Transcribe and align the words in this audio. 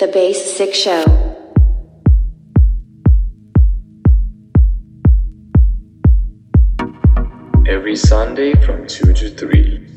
The 0.00 0.06
Bass 0.06 0.56
Sick 0.56 0.72
Show. 0.72 1.04
Every 7.68 7.96
Sunday 7.96 8.54
from 8.64 8.86
2 8.86 9.12
to 9.12 9.28
3. 9.28 9.89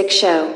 The 0.00 0.06
Bass 0.06 0.49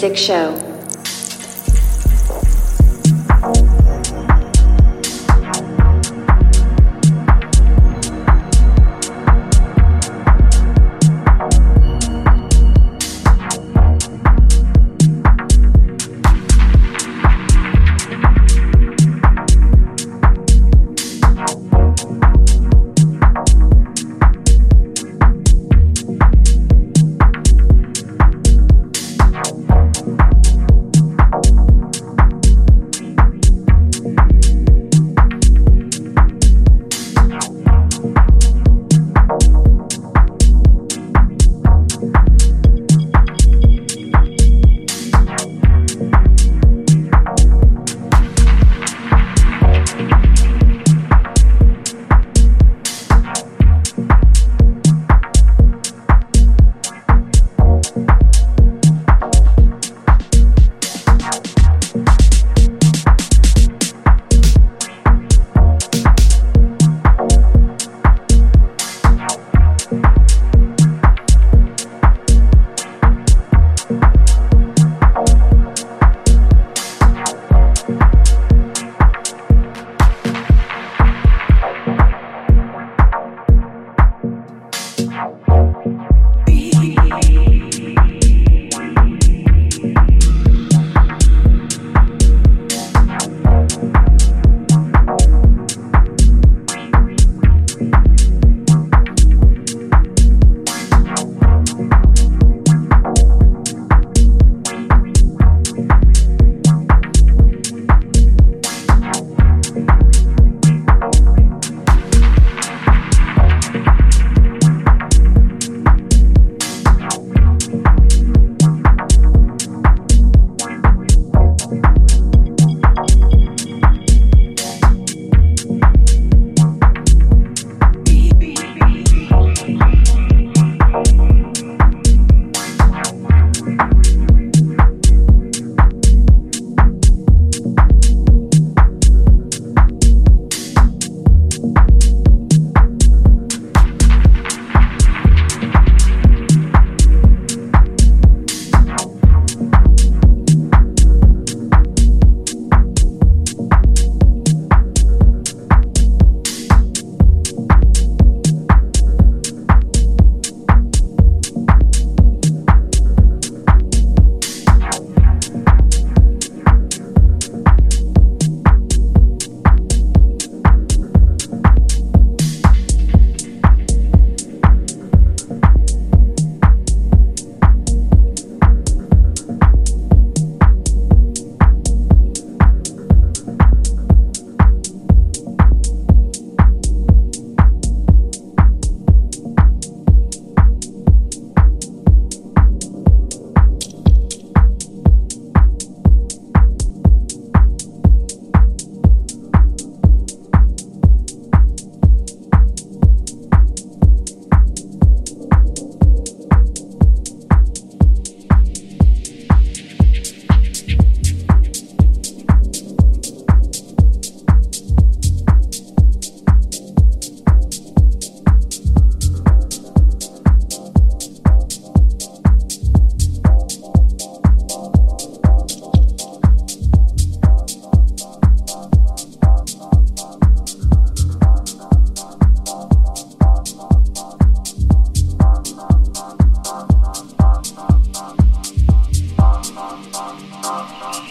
Sick 0.00 0.16
Show. 0.16 0.59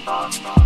on, 0.09 0.31
on. 0.45 0.58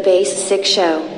The 0.00 0.04
Basic 0.04 0.64
Show. 0.64 1.09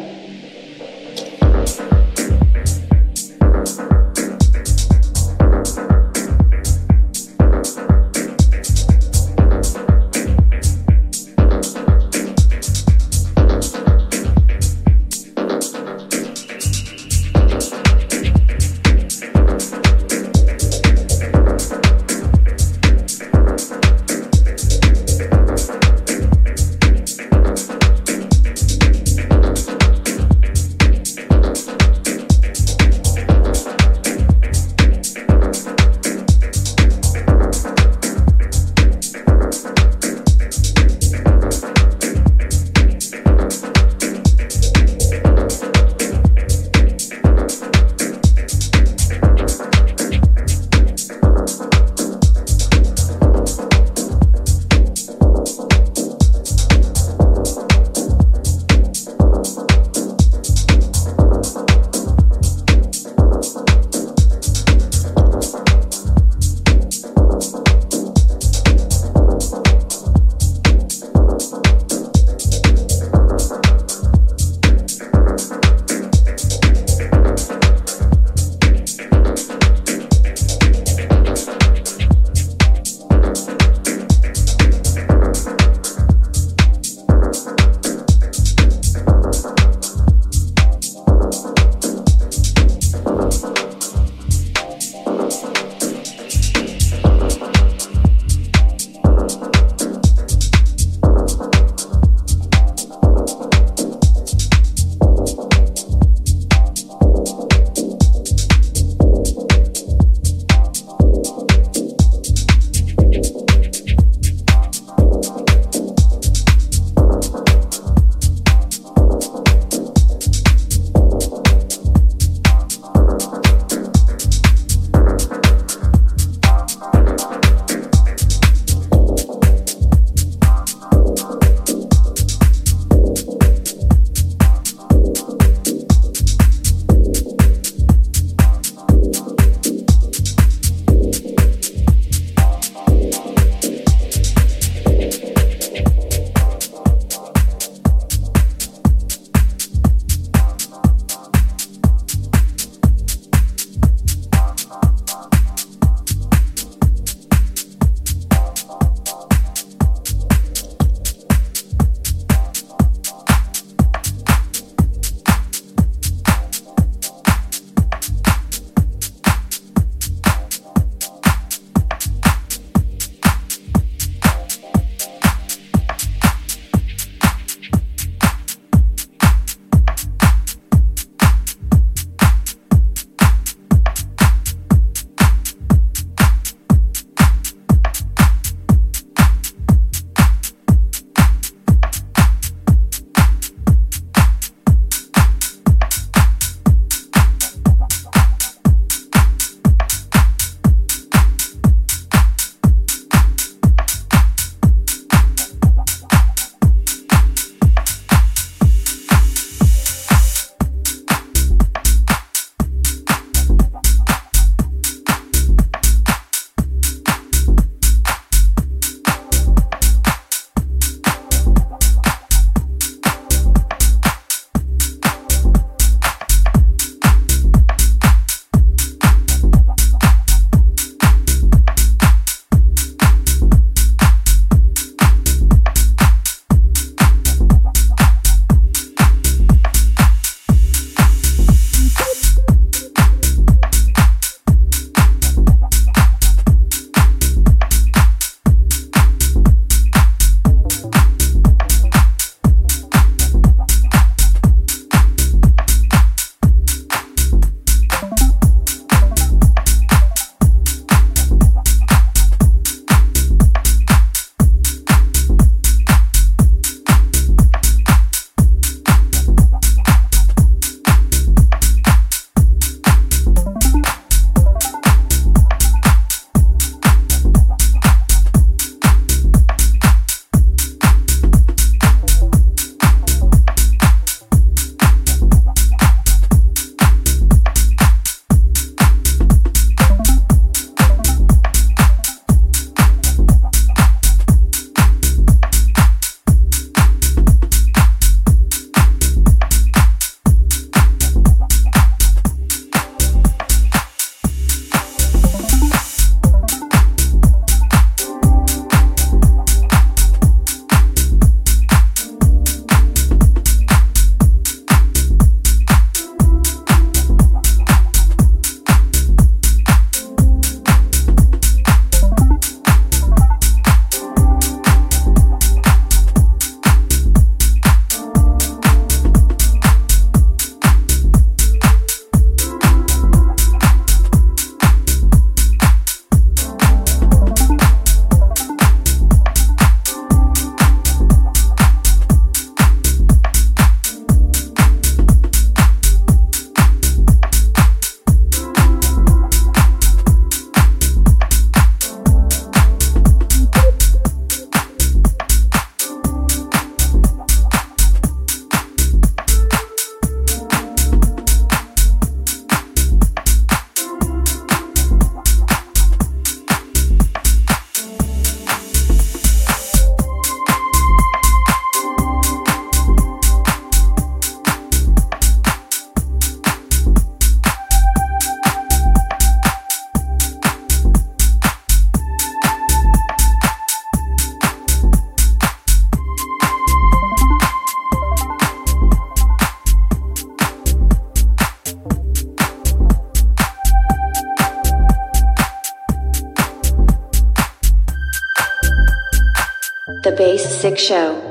Basic 400.62 400.78
Show. 400.78 401.21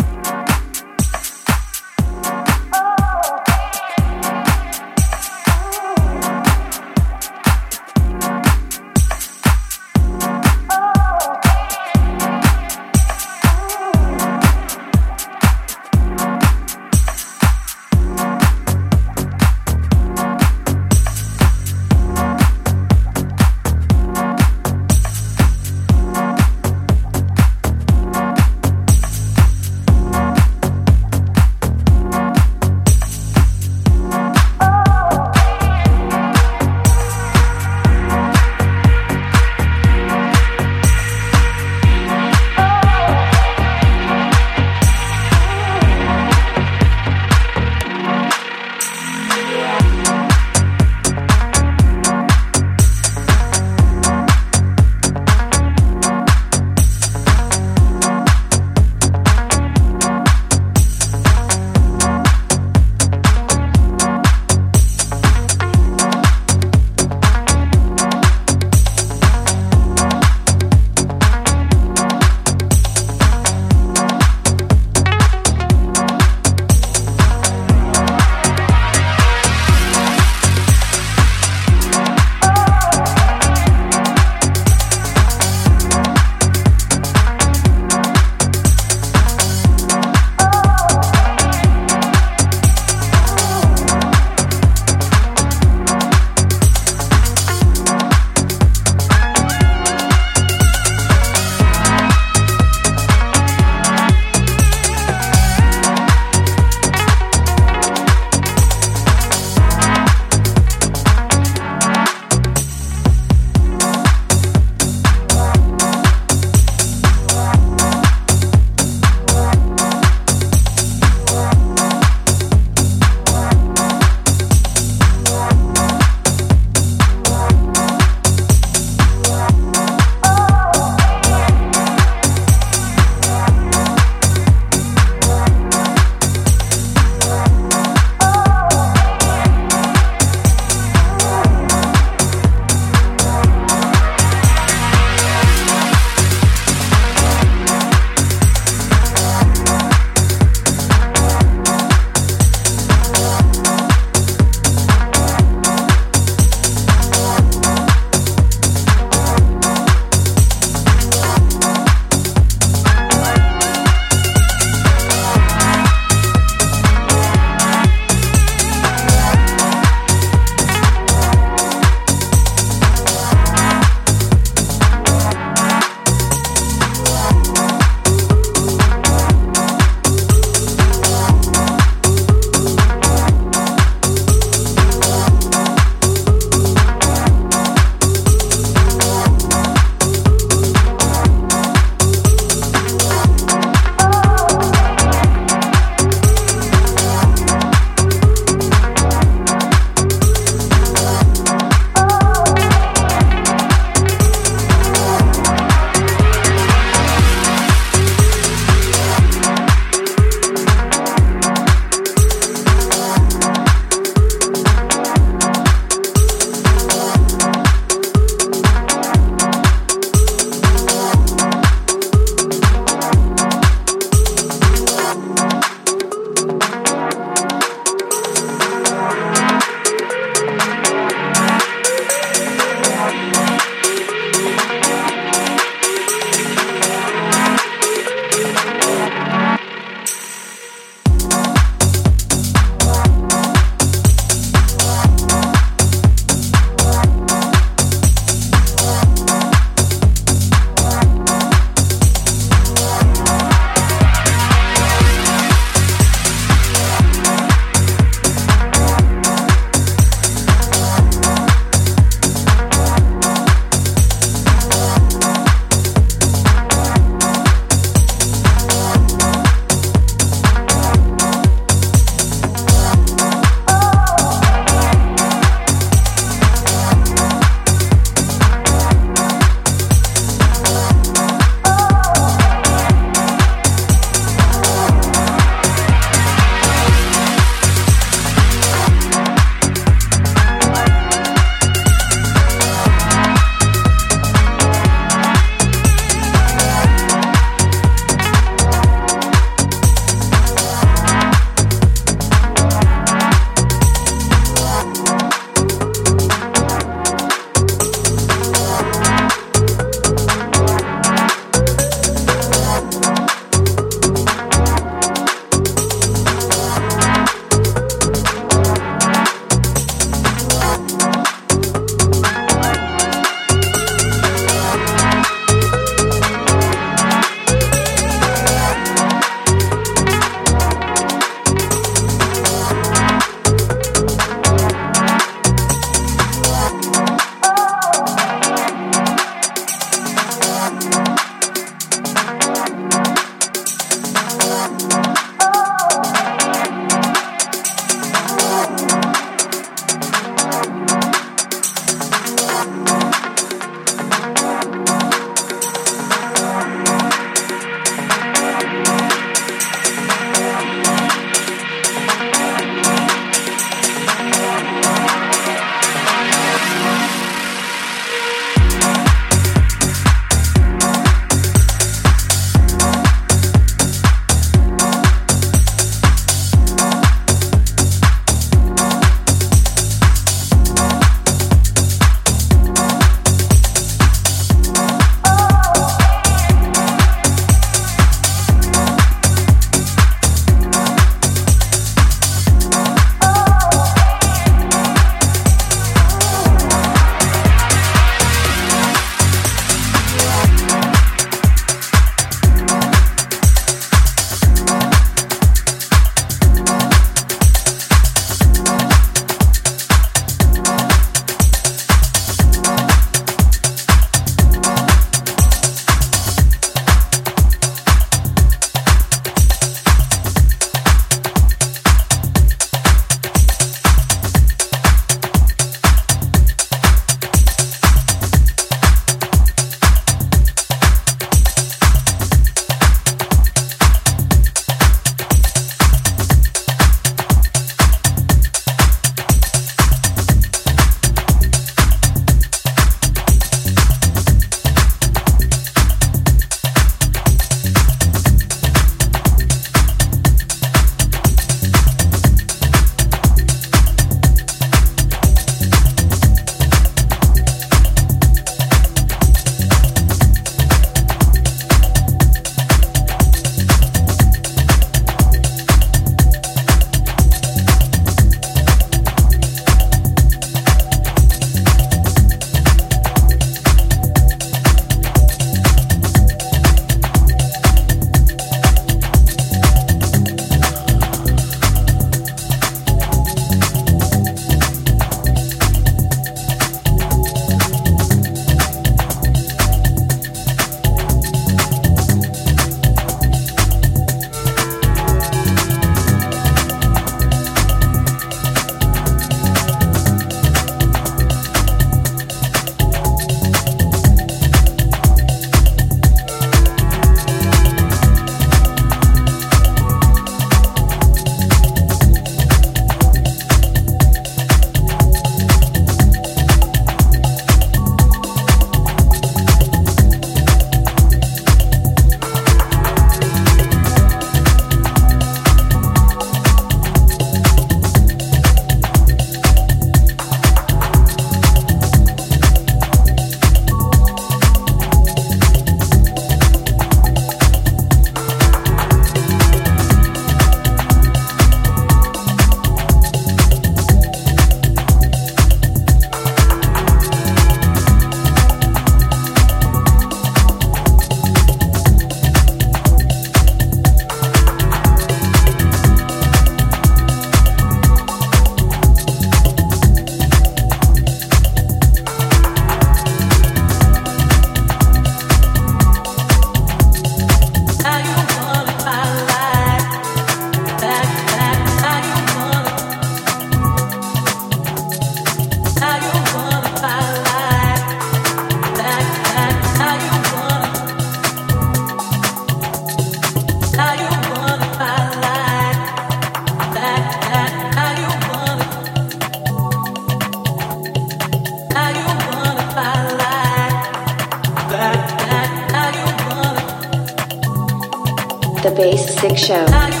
Show. 599.35 600.00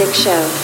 Basic 0.00 0.14
Show. 0.14 0.59